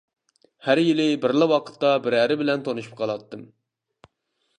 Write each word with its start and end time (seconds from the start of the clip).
ھەر 0.67 0.79
يىلى 0.83 1.03
بىرلا 1.25 1.47
ۋاقىتتا 1.51 1.91
بىرەرى 2.07 2.39
بىلەن 2.39 2.65
تونۇشۇپ 2.69 2.97
قالاتتىم. 3.03 3.45